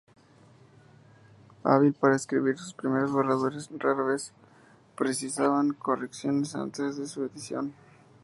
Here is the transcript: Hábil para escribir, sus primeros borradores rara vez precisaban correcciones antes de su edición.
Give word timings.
Hábil 1.63 1.93
para 1.93 2.15
escribir, 2.15 2.57
sus 2.57 2.73
primeros 2.73 3.11
borradores 3.11 3.69
rara 3.77 4.01
vez 4.03 4.33
precisaban 4.97 5.73
correcciones 5.73 6.55
antes 6.55 6.97
de 6.97 7.05
su 7.05 7.23
edición. 7.25 7.71